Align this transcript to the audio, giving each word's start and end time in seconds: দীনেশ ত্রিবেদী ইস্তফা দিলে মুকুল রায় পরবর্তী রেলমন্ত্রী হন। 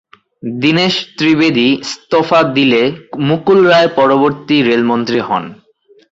দীনেশ 0.59 0.95
ত্রিবেদী 1.17 1.67
ইস্তফা 1.83 2.39
দিলে 2.55 2.81
মুকুল 3.27 3.59
রায় 3.67 3.89
পরবর্তী 3.95 4.55
রেলমন্ত্রী 4.61 5.19
হন। 5.27 5.43